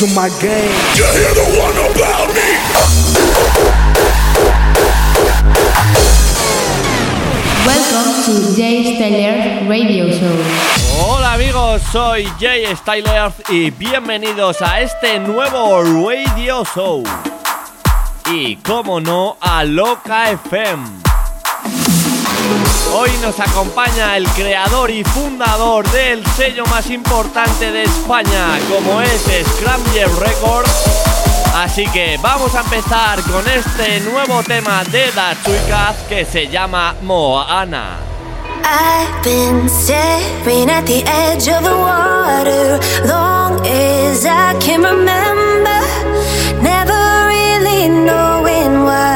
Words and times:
to 0.00 0.06
my 0.14 0.30
game. 0.40 0.72
You 0.96 1.04
hear 1.12 1.34
the 1.34 1.60
one 1.60 1.76
about 1.92 2.34
me? 2.34 2.49
Jay 8.56 8.94
Styler 8.94 9.66
Radio 9.68 10.06
Show. 10.06 10.36
Hola 11.04 11.32
amigos, 11.32 11.82
soy 11.90 12.28
Jay 12.38 12.64
Styler 12.76 13.32
y 13.48 13.72
bienvenidos 13.72 14.62
a 14.62 14.80
este 14.80 15.18
nuevo 15.18 15.82
Radio 15.82 16.62
Show. 16.64 17.02
Y 18.32 18.54
como 18.56 19.00
no, 19.00 19.36
a 19.40 19.64
Loca 19.64 20.30
FM. 20.30 20.84
Hoy 22.94 23.10
nos 23.20 23.40
acompaña 23.40 24.16
el 24.16 24.28
creador 24.28 24.92
y 24.92 25.02
fundador 25.02 25.90
del 25.90 26.24
sello 26.36 26.64
más 26.66 26.88
importante 26.88 27.72
de 27.72 27.82
España, 27.82 28.60
como 28.68 29.00
es 29.00 29.24
Scramble 29.56 30.06
Records. 30.20 30.70
Así 31.56 31.84
que 31.88 32.16
vamos 32.22 32.54
a 32.54 32.60
empezar 32.60 33.20
con 33.22 33.44
este 33.48 33.98
nuevo 34.08 34.40
tema 34.44 34.84
de 34.84 35.10
Das 35.10 35.36
Chicas 35.42 35.96
que 36.08 36.24
se 36.24 36.46
llama 36.46 36.94
Moana. 37.02 38.09
I've 38.64 39.24
been 39.24 39.68
staring 39.68 40.68
at 40.70 40.86
the 40.86 41.02
edge 41.06 41.48
of 41.48 41.62
the 41.64 41.76
water 41.88 42.78
long 43.06 43.66
as 43.66 44.24
I 44.24 44.58
can 44.60 44.82
remember, 44.82 45.80
never 46.62 47.00
really 47.28 47.88
knowing 47.88 48.84
why. 48.84 49.09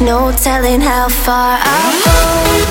No 0.00 0.32
telling 0.32 0.80
how 0.80 1.08
far 1.08 1.58
I'll 1.62 2.64
go. 2.64 2.69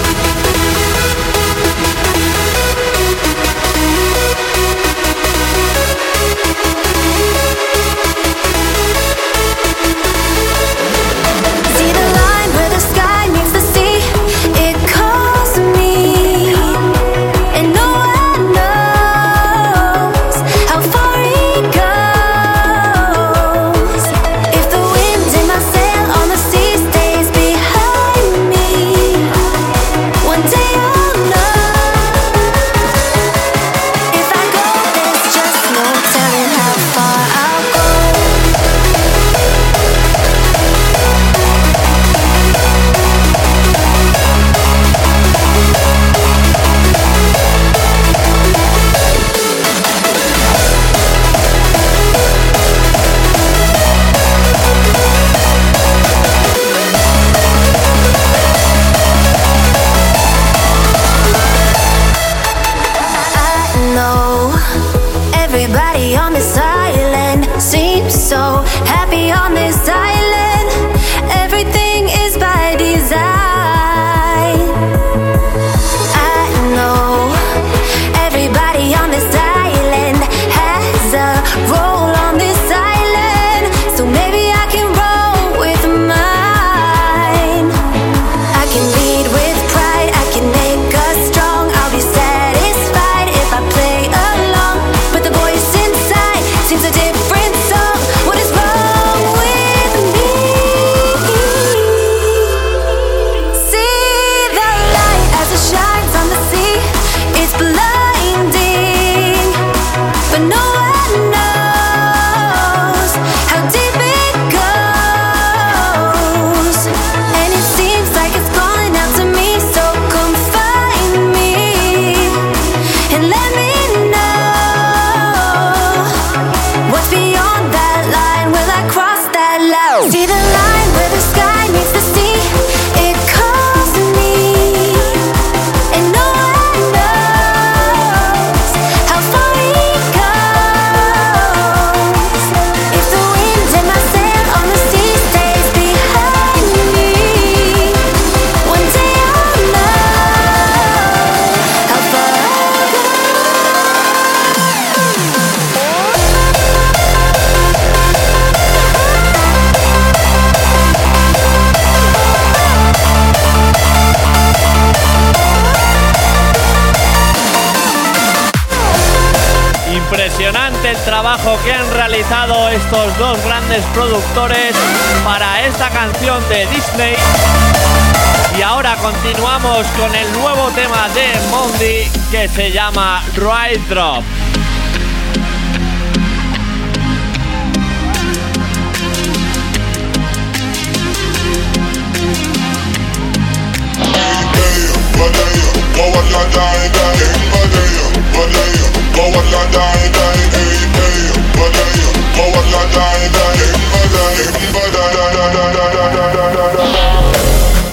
Que 182.32 182.48
se 182.48 182.72
llama 182.72 183.24
Ride 183.36 183.84
Drop. 183.90 184.24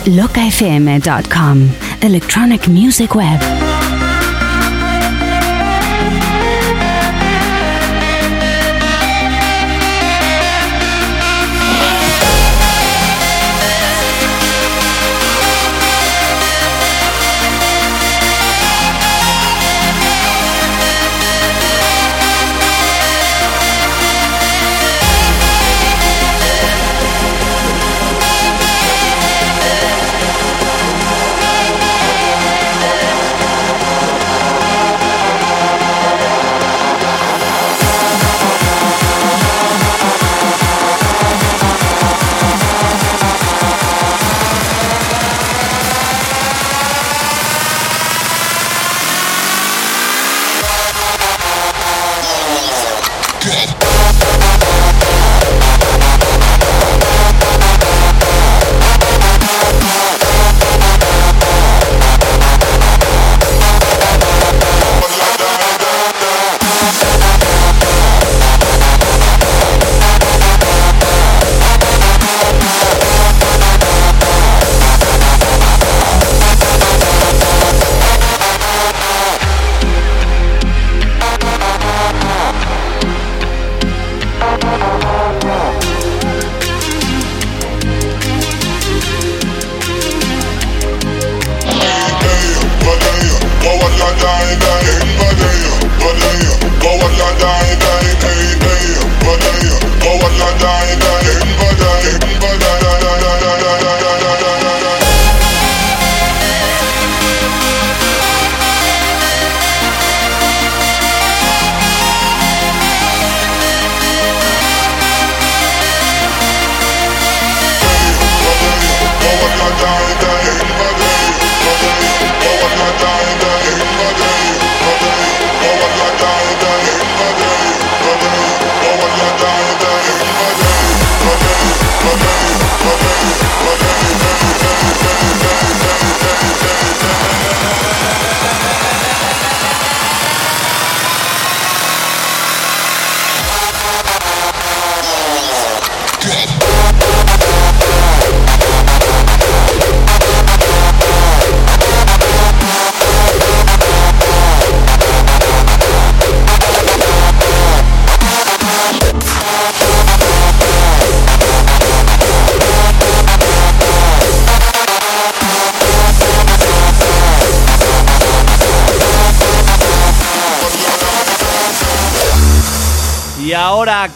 LocaFM.com 0.07 1.69
Electronic 2.01 2.69
Music 2.69 3.15
Web. 3.15 3.76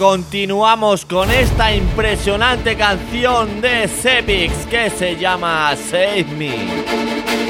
Continuamos 0.01 1.05
con 1.05 1.31
esta 1.31 1.75
impresionante 1.75 2.75
canción 2.75 3.61
de 3.61 3.87
Sepix 3.87 4.65
que 4.65 4.89
se 4.89 5.15
llama 5.15 5.77
Save 5.77 6.25
Me. 6.39 7.50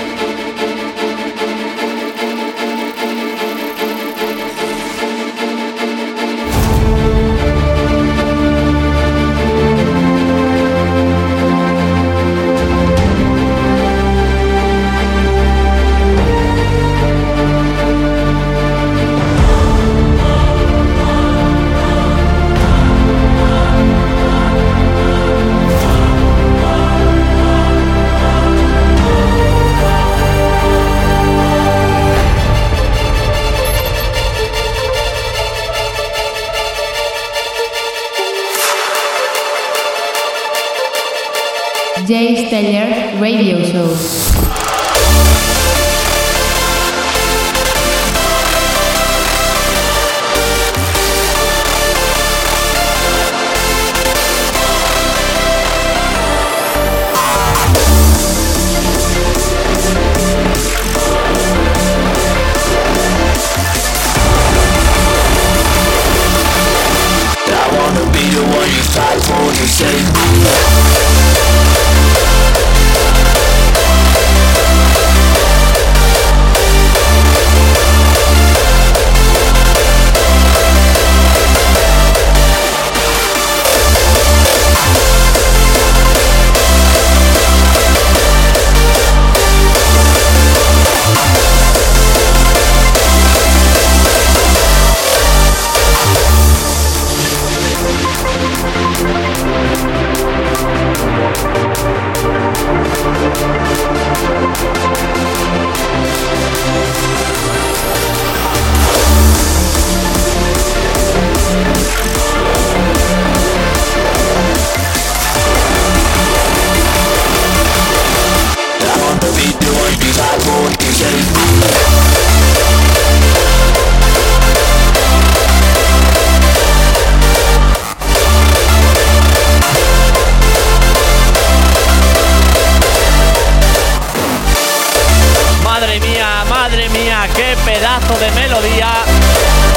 Pedazo 137.90 138.18
de 138.20 138.30
melodía. 138.32 138.92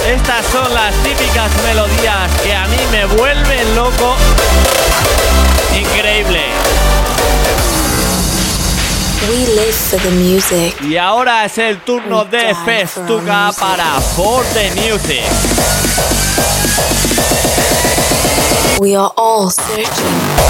Estas 0.07 0.45
son 0.47 0.73
las 0.73 0.93
típicas 1.03 1.49
melodías 1.63 2.31
que 2.43 2.53
a 2.53 2.67
mí 2.67 2.77
me 2.91 3.05
vuelven 3.05 3.75
loco. 3.75 4.15
Increíble. 5.75 6.41
We 9.29 9.47
live 9.55 9.73
for 9.73 9.99
the 10.01 10.11
music. 10.11 10.75
Y 10.81 10.97
ahora 10.97 11.45
es 11.45 11.57
el 11.57 11.79
turno 11.81 12.25
de 12.25 12.53
Festuca 12.65 13.51
para 13.57 13.99
For 14.15 14.43
the 14.53 14.69
Music. 14.81 15.23
We 18.79 18.95
are 18.95 19.11
all 19.15 19.49
searching. 19.49 20.43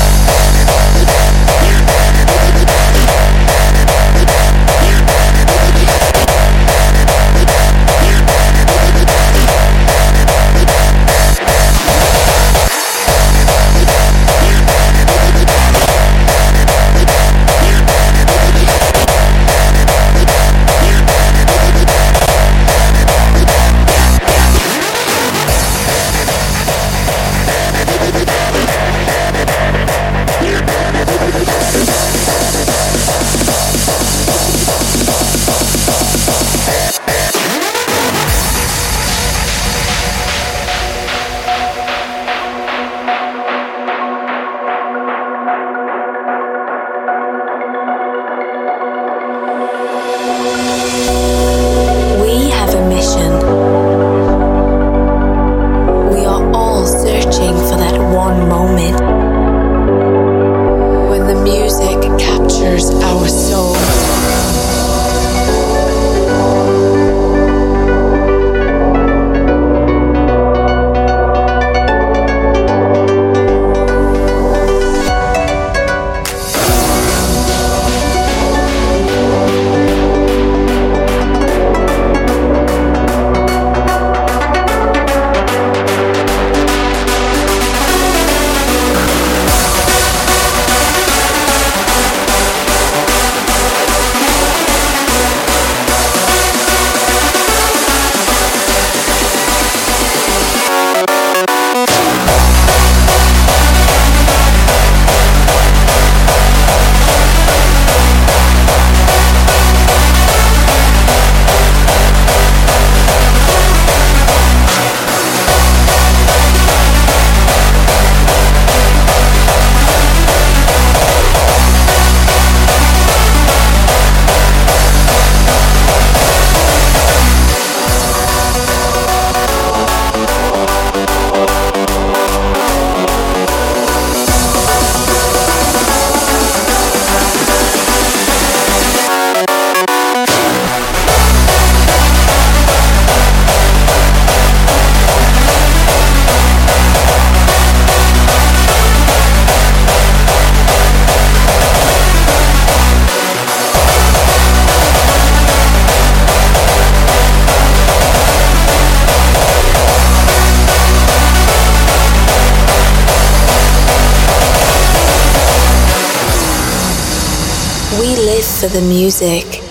Music. 169.04 169.62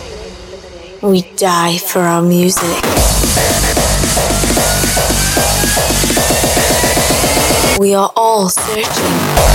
We 1.01 1.23
die 1.37 1.79
for 1.79 2.01
our 2.01 2.21
music. 2.21 2.83
We 7.81 7.95
are 7.95 8.13
all 8.15 8.51
searching. 8.51 9.52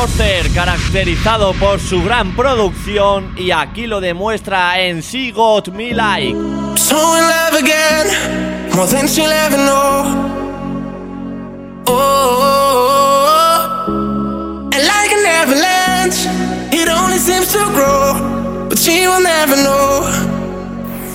Enforcer, 0.00 0.52
caracterizado 0.54 1.52
por 1.54 1.80
su 1.80 2.04
gran 2.04 2.36
producción 2.36 3.34
y 3.36 3.50
aquí 3.50 3.88
lo 3.88 4.00
demuestra 4.00 4.78
en 4.80 5.00
She 5.00 5.32
Got 5.32 5.70
Me 5.70 5.92
Like. 5.92 6.36
So 6.76 7.16
in 7.16 7.24
love 7.24 7.54
again, 7.58 8.06
more 8.76 8.86
than 8.86 9.08
she'll 9.08 9.28
ever 9.28 9.56
know. 9.56 10.04
Oh, 11.88 12.28
and 14.72 14.86
like 14.86 15.10
an 15.10 15.26
avalanche, 15.26 16.28
it 16.72 16.88
only 16.88 17.18
seems 17.18 17.50
to 17.52 17.58
grow, 17.74 18.14
but 18.68 18.78
she 18.78 19.08
will 19.08 19.20
never 19.20 19.56
know. 19.56 20.08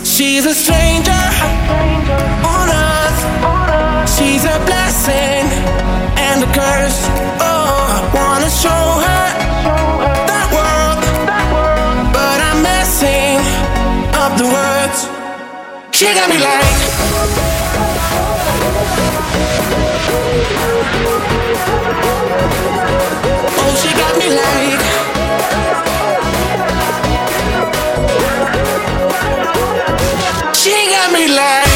She's 0.03 0.45
a 0.45 0.53
stranger 0.53 1.31
on 2.43 2.69
earth. 2.69 3.52
She's 4.05 4.43
a 4.45 4.57
blessing 4.65 5.45
and 6.17 6.43
a 6.43 6.49
curse. 6.53 6.99
Oh, 7.39 7.97
I 7.97 8.01
wanna 8.17 8.49
show 8.49 8.83
her 9.05 9.25
that 10.29 10.47
world, 10.57 11.01
but 12.13 12.37
I'm 12.49 12.59
messing 12.61 13.39
up 14.13 14.37
the 14.37 14.47
words. 14.57 14.99
She 15.97 16.05
got 16.05 16.29
me 16.29 16.37
like. 16.37 16.79
Oh, 23.59 23.71
she 23.81 23.89
got 24.01 24.13
me 24.21 24.27
like. 24.41 24.81
She 30.55 30.75
got 30.91 31.11
me 31.11 31.27
like. 31.35 31.72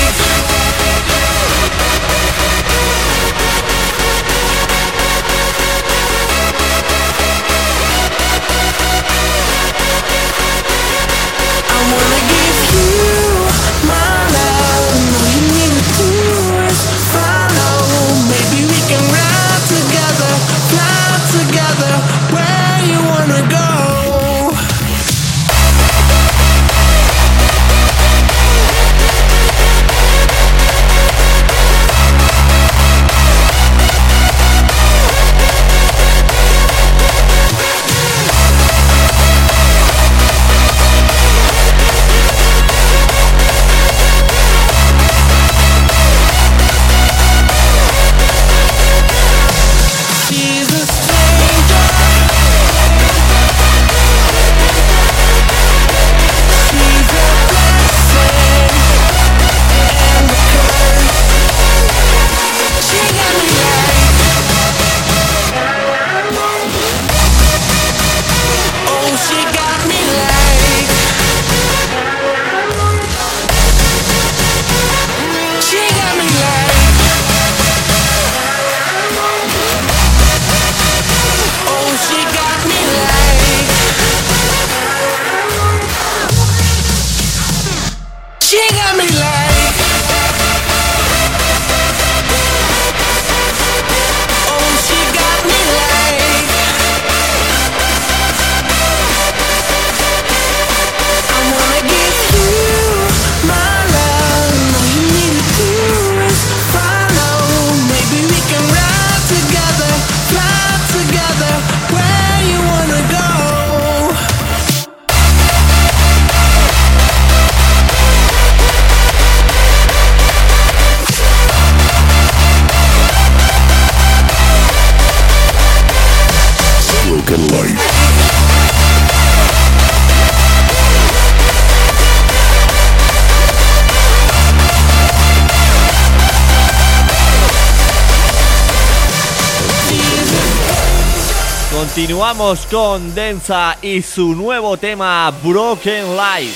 Continuamos 142.38 142.68
con 142.68 143.16
Densa 143.16 143.78
y 143.82 144.00
su 144.04 144.36
nuevo 144.36 144.78
tema 144.78 145.34
Broken 145.44 146.16
Light. 146.16 146.54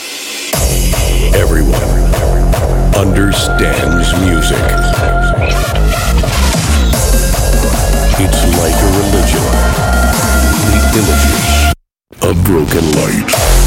Everyone 1.34 1.74
understands 2.96 4.14
music. 4.20 4.62
It's 8.20 8.44
like 8.62 8.78
a 8.78 8.92
religion. 9.02 9.42
The 10.70 10.82
images 11.00 11.74
of 12.22 12.44
broken 12.44 12.86
light. 12.92 13.61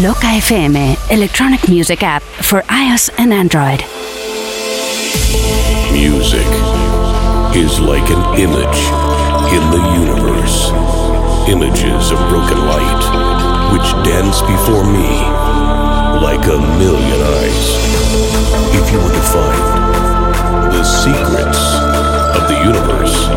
Loca 0.00 0.24
FM, 0.40 0.96
electronic 1.10 1.68
music 1.68 2.02
app 2.02 2.22
for 2.22 2.62
iOS 2.62 3.10
and 3.18 3.30
Android. 3.30 3.84
Music 5.92 6.48
is 7.52 7.78
like 7.78 8.08
an 8.08 8.40
image 8.40 8.80
in 9.52 9.60
the 9.68 9.84
universe. 10.00 10.72
Images 11.46 12.10
of 12.10 12.16
broken 12.32 12.56
light, 12.64 13.04
which 13.68 13.84
dance 14.08 14.40
before 14.40 14.88
me 14.88 15.12
like 16.24 16.40
a 16.48 16.56
million 16.80 17.20
eyes. 17.20 17.66
If 18.72 18.88
you 18.92 18.96
were 18.96 19.12
to 19.12 19.24
find 19.28 20.72
the 20.72 20.84
secrets 20.84 21.60
of 22.32 22.48
the 22.48 22.64
universe, 22.64 23.28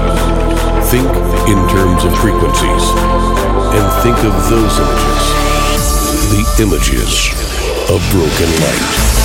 think 0.88 1.12
in 1.52 1.60
terms 1.68 2.06
of 2.06 2.16
frequencies 2.24 2.86
and 3.76 3.84
think 4.04 4.18
of 4.24 4.50
those 4.50 4.80
images 4.80 5.45
the 6.30 6.44
images 6.62 7.30
of 7.90 8.02
broken 8.10 8.50
light. 8.62 9.16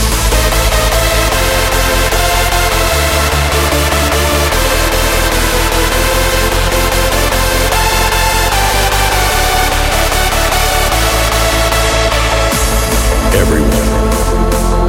Everyone 13.32 13.70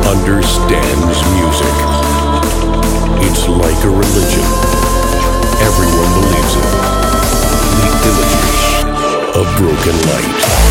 understands 0.06 1.18
music. 1.32 1.76
It's 3.24 3.48
like 3.48 3.84
a 3.86 3.90
religion. 3.90 4.46
Everyone 5.62 6.12
believes 6.20 6.56
it. 6.56 6.68
The 7.80 7.90
images 8.10 8.60
of 9.36 9.46
broken 9.58 9.96
light. 10.10 10.71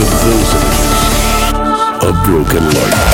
delusions 0.00 0.78
of 2.02 2.24
broken 2.24 2.64
life. 2.64 3.09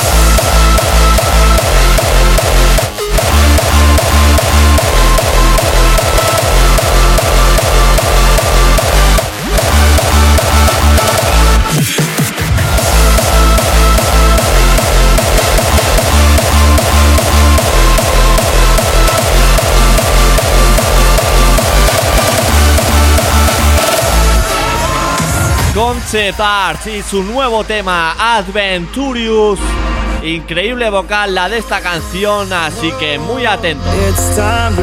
Concept 26.06 26.38
Arts 26.38 26.86
y 26.86 27.02
su 27.02 27.24
nuevo 27.24 27.64
tema 27.64 28.14
Adventurious. 28.36 29.58
Increíble 30.22 30.88
vocal 30.88 31.34
la 31.34 31.48
de 31.48 31.58
esta 31.58 31.80
canción, 31.80 32.52
así 32.52 32.92
que 33.00 33.18
muy 33.18 33.44
atento. 33.44 33.82
It's 34.08 34.36
time 34.36 34.76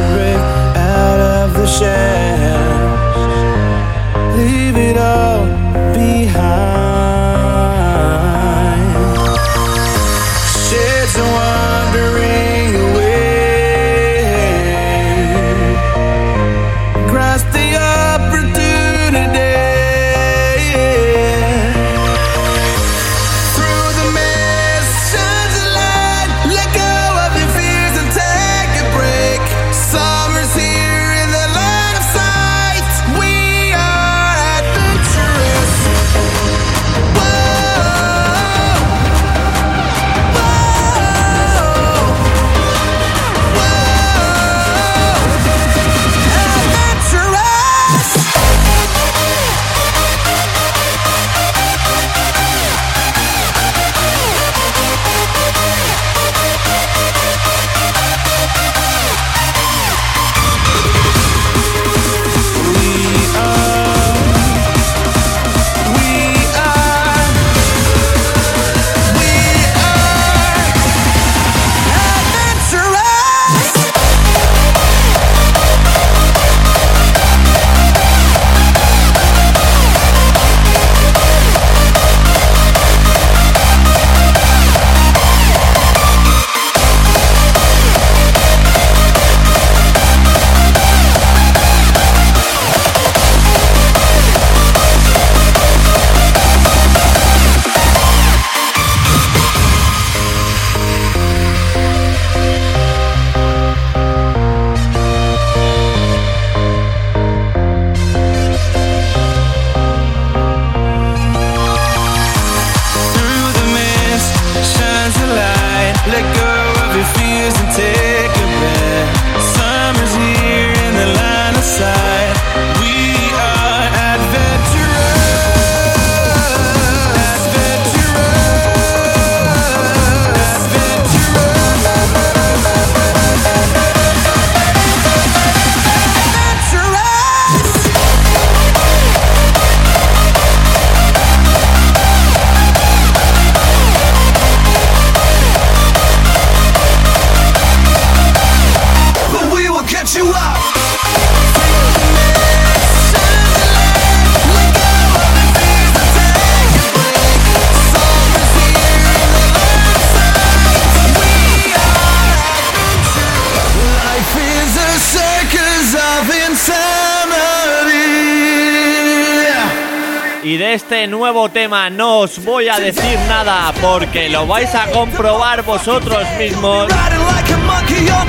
Y 170.54 170.58
de 170.58 170.76
este 170.76 171.08
nuevo 171.08 171.50
tema 171.50 171.90
no 171.90 172.20
os 172.20 172.46
voy 172.46 172.70
a 172.70 172.80
decir 172.80 173.18
nada 173.28 173.74
porque 173.82 174.30
lo 174.30 174.46
vais 174.46 174.76
a 174.76 174.86
comprobar 174.92 175.64
vosotros 175.64 176.24
mismos. 176.38 176.86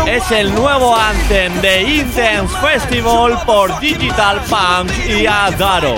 Es 0.06 0.30
el 0.30 0.54
nuevo 0.54 0.96
anthem 0.96 1.52
de 1.60 1.82
Intense 1.82 2.56
Festival 2.62 3.42
por 3.44 3.78
Digital 3.78 4.40
Punk 4.48 4.90
y 5.06 5.26
Adaro. 5.26 5.96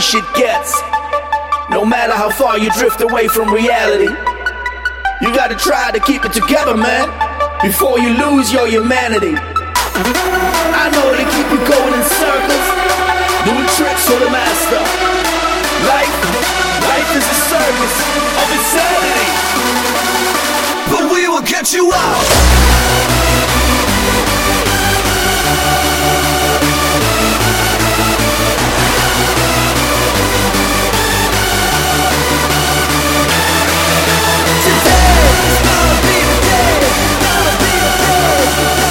Shit 0.00 0.24
gets. 0.34 0.70
No 1.70 1.84
matter 1.84 2.12
how 2.12 2.30
far 2.30 2.58
you 2.58 2.70
drift 2.78 3.00
away 3.00 3.26
from 3.28 3.52
reality, 3.52 4.12
you 5.20 5.34
gotta 5.34 5.56
try 5.56 5.90
to 5.90 5.98
keep 6.00 6.24
it 6.24 6.32
together, 6.32 6.76
man, 6.76 7.10
before 7.60 7.98
you 7.98 8.14
lose 8.14 8.52
your 8.52 8.68
humanity. 8.68 9.34
I 9.34 10.86
know 10.94 11.06
they 11.10 11.26
keep 11.34 11.48
you 11.50 11.60
going 11.66 11.92
in 11.96 12.04
circles, 12.06 12.66
doing 13.48 13.66
tricks 13.74 14.04
for 14.06 14.18
the 14.22 14.30
master. 14.30 14.80
Life, 15.90 16.16
life 16.86 17.10
is 17.18 17.26
a 17.26 17.38
service 17.50 17.96
of 18.36 18.46
insanity. 18.54 19.28
But 20.92 21.02
we 21.12 21.26
will 21.26 21.42
get 21.42 21.72
you 21.72 21.90
out. 21.92 23.45
Today 25.46 25.62
is 35.46 35.58
gonna 35.62 35.98
be 36.02 36.16
the 36.26 36.38
day, 36.42 36.80
gonna 37.22 37.54
be 37.62 37.72
the 37.78 37.92
day. 38.80 38.85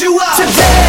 you 0.00 0.18
up 0.18 0.36
today. 0.36 0.83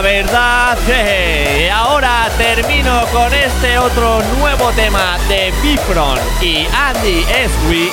¿Verdad? 0.00 0.78
Y 0.88 1.68
ahora 1.68 2.30
termino 2.38 3.04
con 3.12 3.32
este 3.34 3.78
otro 3.78 4.22
nuevo 4.38 4.70
tema 4.72 5.18
de 5.28 5.52
Bifron 5.62 6.18
y 6.40 6.66
Andy 6.72 7.26
Eswi 7.28 7.92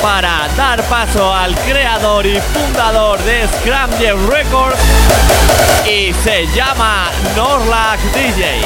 para 0.00 0.48
dar 0.56 0.82
paso 0.84 1.34
al 1.34 1.54
creador 1.60 2.26
y 2.26 2.40
fundador 2.40 3.18
de 3.24 3.48
Scramble 3.48 4.14
Records 4.28 4.78
y 5.86 6.12
se 6.22 6.46
llama 6.54 7.10
Norlac 7.36 8.00
DJ. 8.12 8.60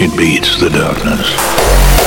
It 0.00 0.16
beats 0.18 0.60
the 0.60 0.70
darkness. 0.70 2.03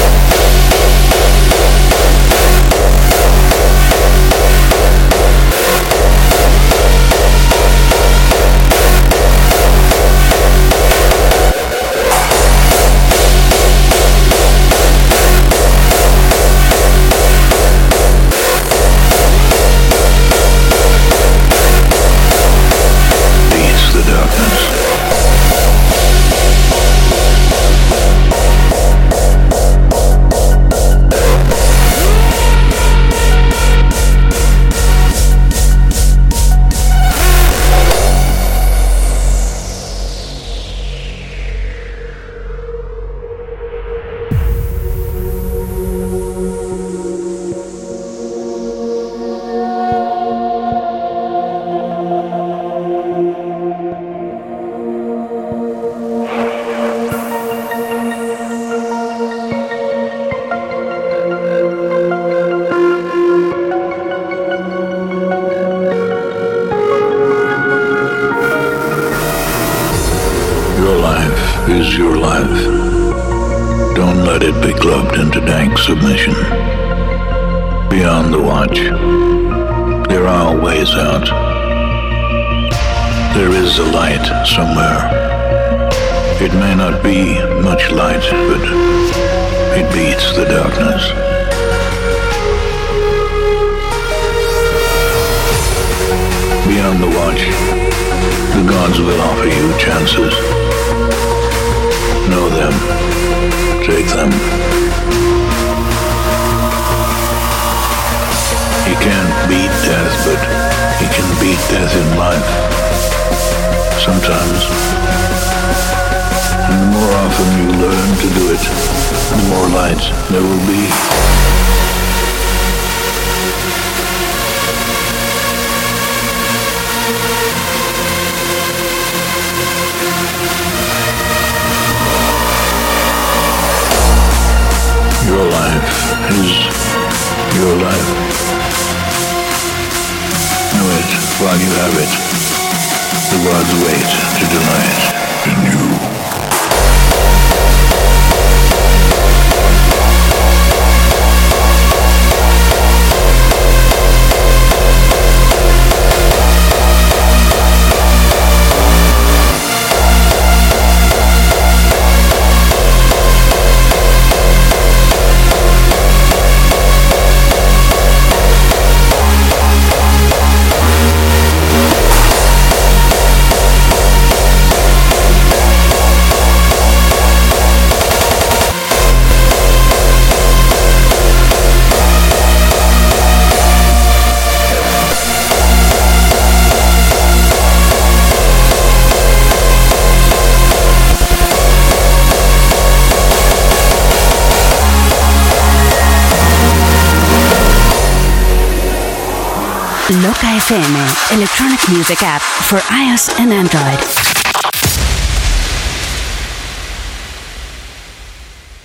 electronic 201.37 201.79
music 201.89 202.23
app 202.23 202.41
for 202.41 202.81
iOS 202.91 203.29
and 203.39 203.53
Android. 203.53 203.99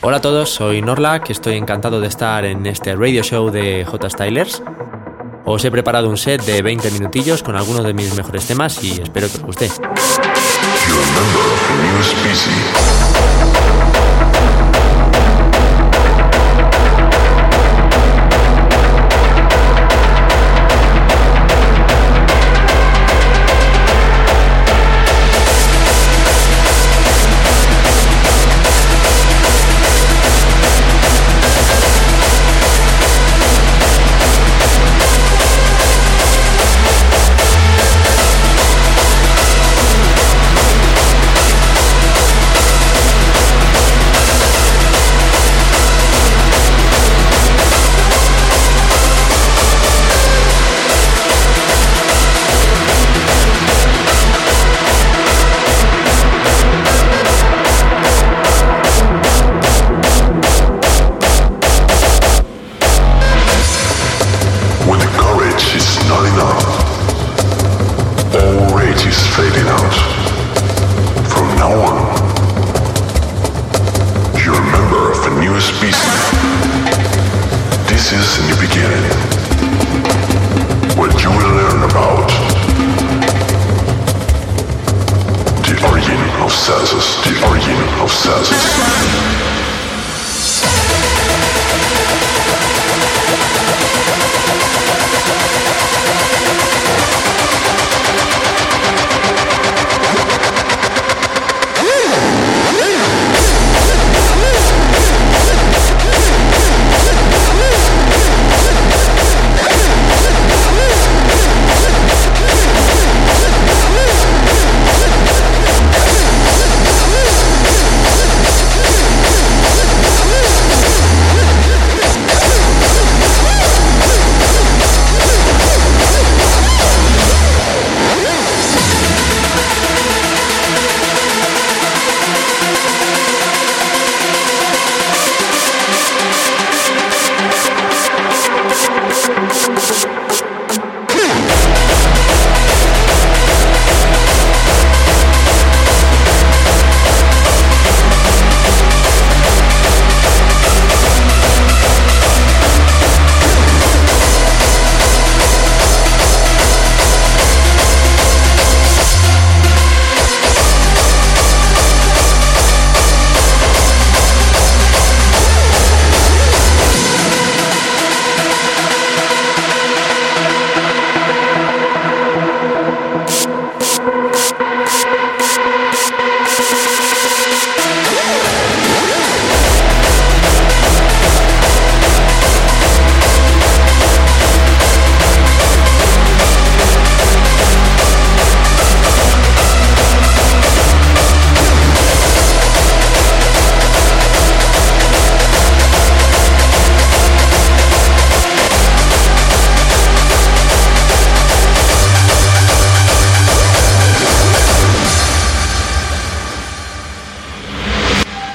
Hola 0.03 0.19
a 0.19 0.21
todos, 0.21 0.51
soy 0.51 0.83
Norla, 0.83 1.23
que 1.23 1.33
estoy 1.33 1.57
encantado 1.57 2.03
de 2.03 2.09
estar 2.09 2.45
en 2.45 2.67
este 2.67 2.95
radio 2.95 3.23
show 3.23 3.51
de 3.51 3.87
J 3.87 4.11
Stylers. 4.11 4.63
Os 5.47 5.65
he 5.65 5.71
preparado 5.71 6.11
un 6.11 6.19
set 6.19 6.45
de 6.45 6.61
20 6.61 6.91
minutillos 6.91 7.43
con 7.43 7.57
algunos 7.57 7.87
de 7.87 7.95
mis 7.95 8.15
mejores 8.15 8.47
temas 8.47 8.85
y 8.85 9.01
espero 9.01 9.29
que 9.31 9.39
os 9.39 9.43
guste. 9.45 9.71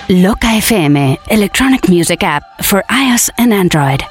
Loca 0.09 0.47
FM, 0.47 1.17
electronic 1.29 1.89
music 1.89 2.23
app 2.23 2.63
for 2.63 2.81
iOS 2.89 3.29
and 3.37 3.53
Android. 3.53 4.03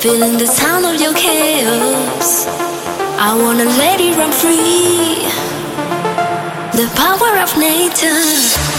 Feeling 0.00 0.38
the 0.38 0.46
sound 0.46 0.86
of 0.86 0.98
your 0.98 1.12
chaos. 1.12 2.46
I 3.18 3.36
wanna 3.38 3.64
let 3.64 4.00
it 4.00 4.16
run 4.16 4.32
free. 4.32 5.28
The 6.72 6.88
power 6.96 7.38
of 7.42 7.54
nature. 7.58 8.70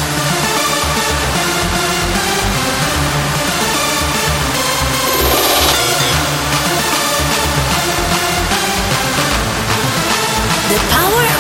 the 10.72 10.80
power 10.96 11.31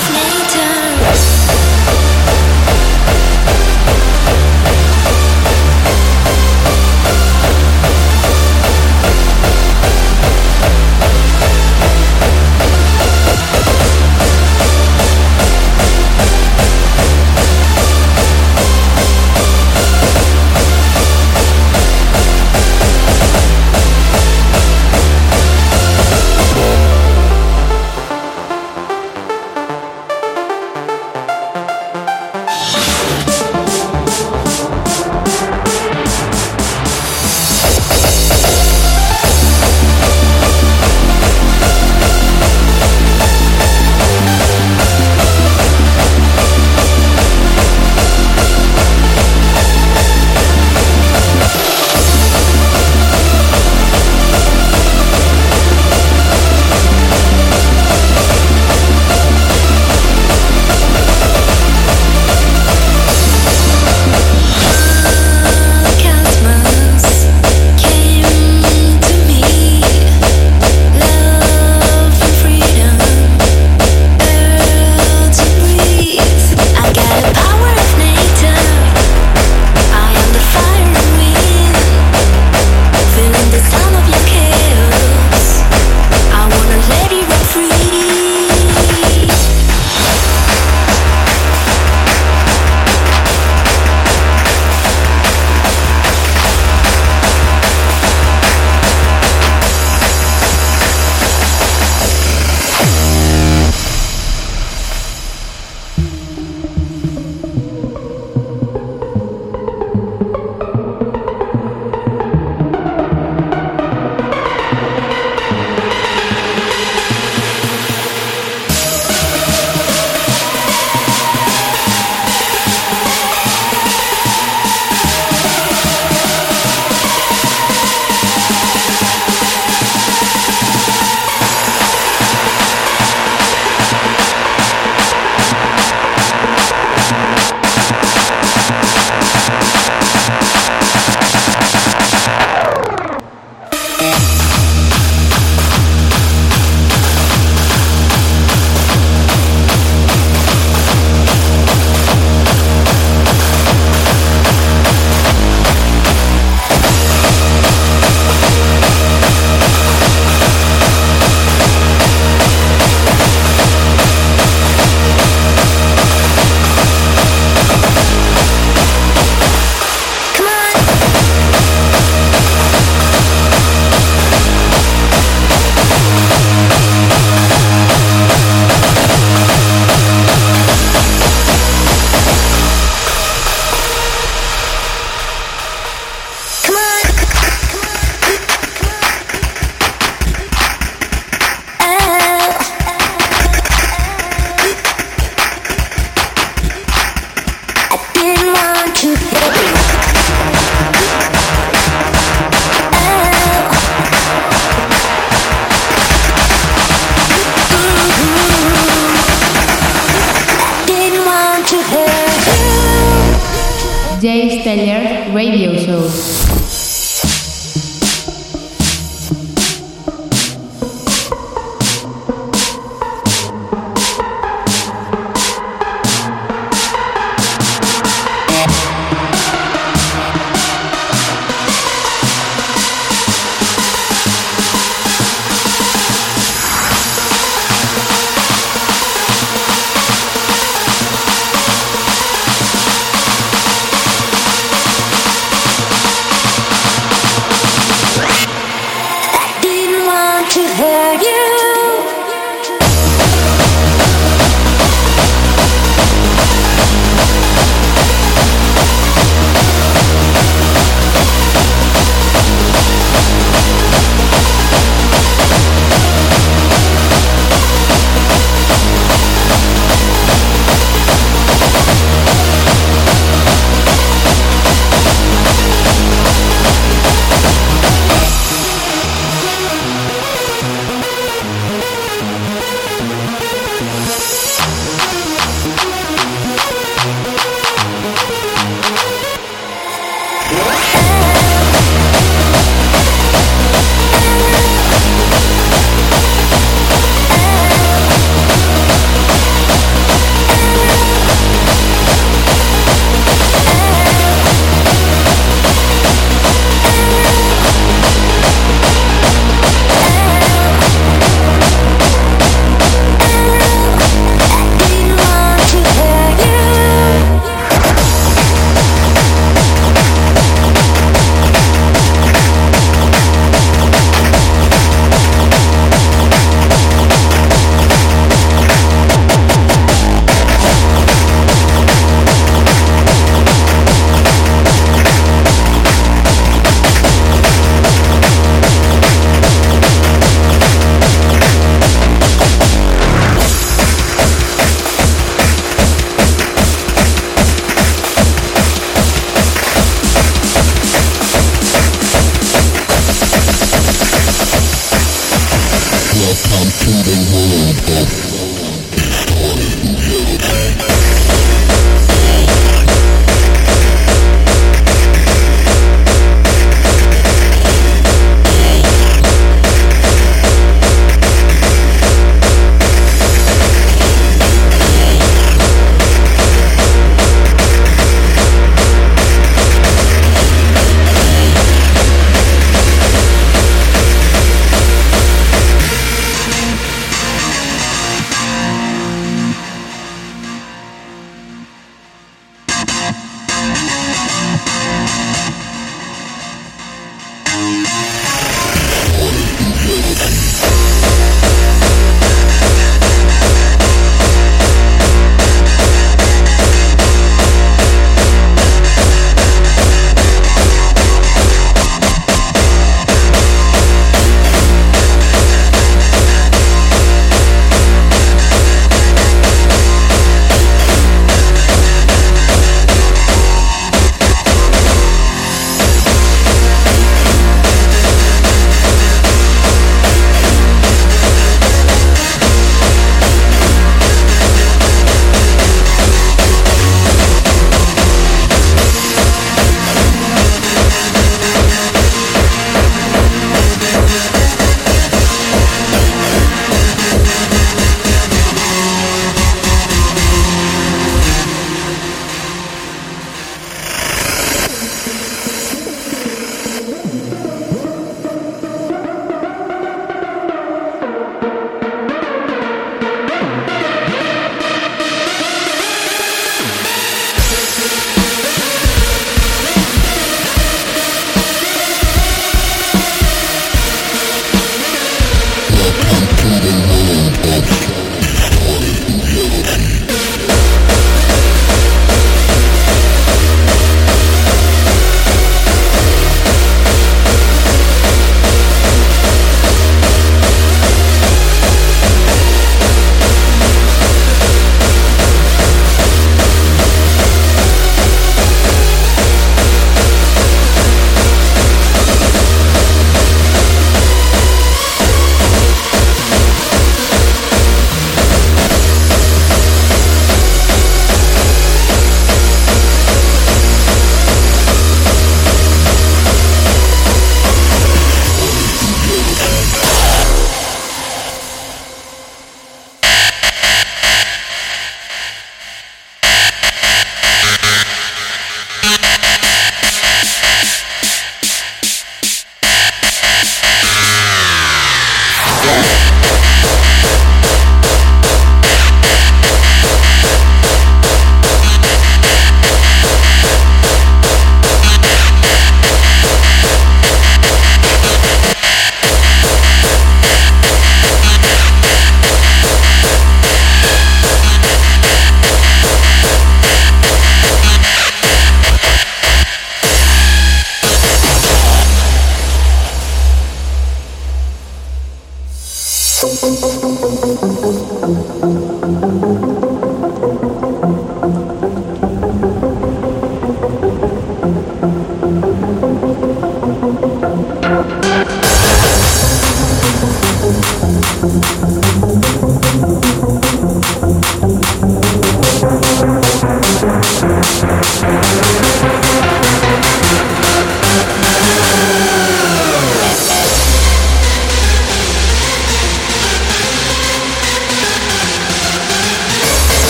Radio 215.33 215.77
Show. 215.77 216.40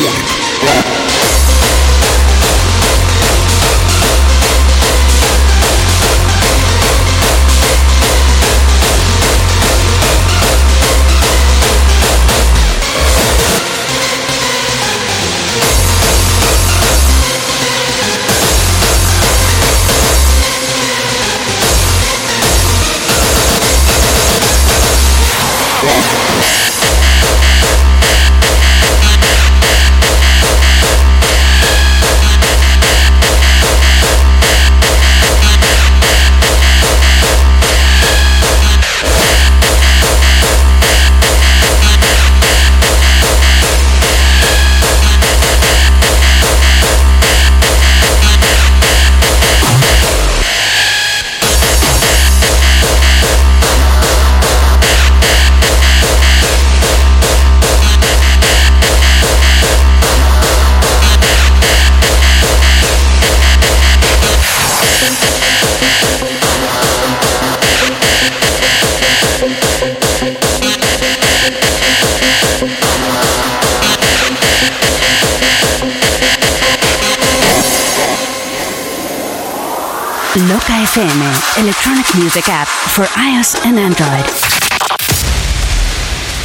Yeah. 0.00 0.39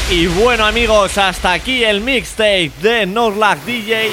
Y 0.10 0.28
bueno 0.28 0.66
amigos, 0.66 1.18
hasta 1.18 1.54
aquí 1.54 1.84
el 1.84 2.02
mixtape 2.02 2.72
de 2.82 3.06
Norlack 3.06 3.64
DJ. 3.66 4.12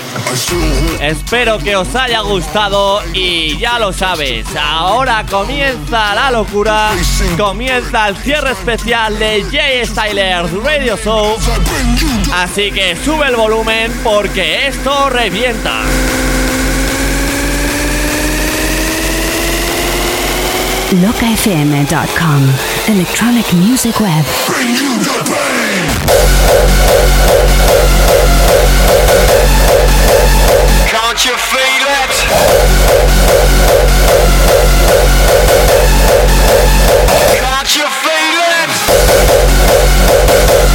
Espero 1.00 1.58
que 1.58 1.76
os 1.76 1.94
haya 1.94 2.20
gustado 2.20 3.02
y 3.12 3.58
ya 3.58 3.78
lo 3.78 3.92
sabes, 3.92 4.46
ahora 4.56 5.24
comienza 5.28 6.14
la 6.14 6.30
locura, 6.30 6.92
comienza 7.36 8.08
el 8.08 8.16
cierre 8.16 8.52
especial 8.52 9.18
de 9.18 9.44
Jay 9.50 9.84
Styler 9.84 10.46
Radio 10.62 10.96
Show. 10.96 11.36
Así 12.32 12.70
que 12.70 12.96
sube 12.96 13.26
el 13.26 13.36
volumen 13.36 13.92
porque 14.02 14.68
esto 14.68 15.10
revienta. 15.10 15.82
locafm.com 20.92 22.52
Electronic 22.88 23.52
Music 23.54 23.98
Web. 23.98 24.24
Can't 30.86 31.24
you 31.24 31.36
feel 31.36 31.86
it? 32.02 32.12
Can't 37.32 37.76
you 37.76 37.86
feel 38.02 38.38
it? 40.66 40.71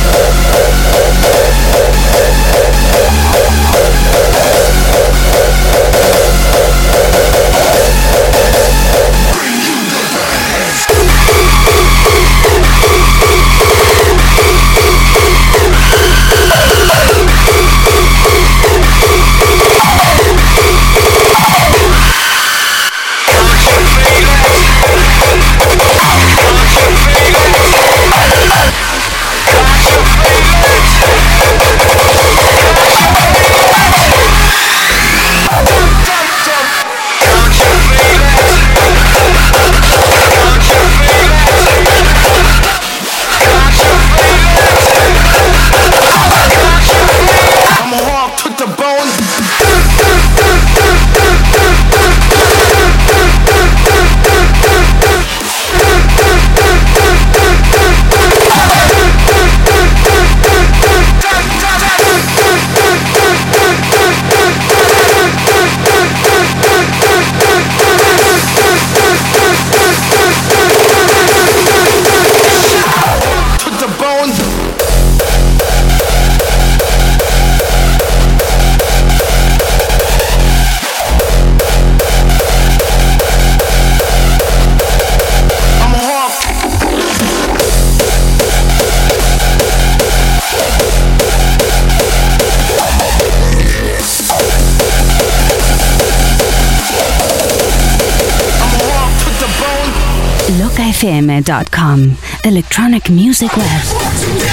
locafm.com 100.98 102.18
Electronic 102.44 103.10
Music 103.10 103.56
Web. 103.56 104.47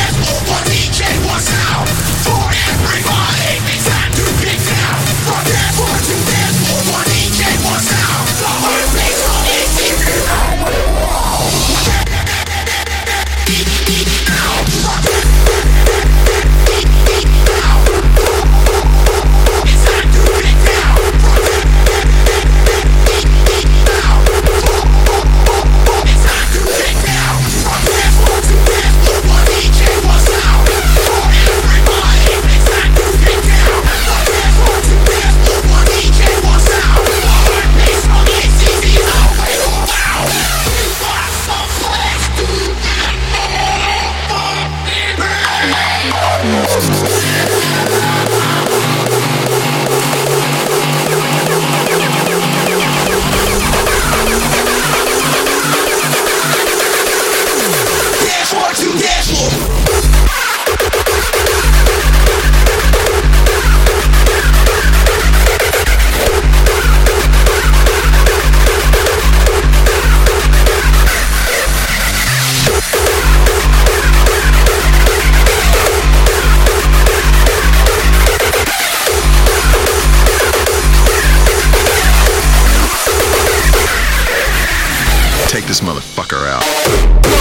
Take 85.55 85.67
this 85.67 85.83
motherfucker 85.83 86.49
out. 86.49 87.34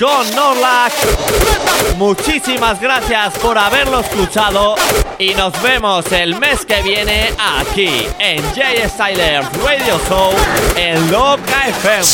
Con 0.00 0.34
Norlac. 0.34 0.92
Muchísimas 1.98 2.80
gracias 2.80 3.38
por 3.38 3.58
haberlo 3.58 4.00
escuchado 4.00 4.74
y 5.18 5.34
nos 5.34 5.60
vemos 5.62 6.10
el 6.10 6.36
mes 6.40 6.64
que 6.64 6.80
viene 6.80 7.28
aquí 7.38 8.06
en 8.18 8.42
J 8.54 8.88
Styler 8.88 9.42
Radio 9.62 10.00
Show 10.08 10.32
en 10.76 11.10
Loca 11.10 11.68
FM. 11.68 12.04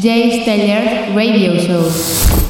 Jay 0.00 0.42
Styler 0.42 1.12
Radio 1.12 1.60
Show. 1.60 2.45